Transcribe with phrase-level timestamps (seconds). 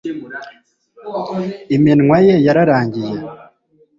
[1.75, 3.13] Iminwa ye yaranangiye